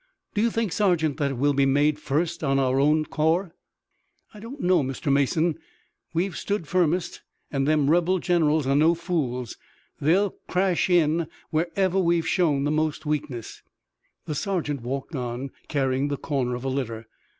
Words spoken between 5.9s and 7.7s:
We've stood firmest, and